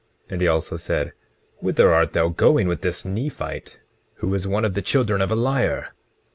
[0.29, 1.13] 20:10 And he also said:
[1.59, 3.79] Whither art thou going with this Nephite,
[4.15, 5.89] who is one of the children of a liar?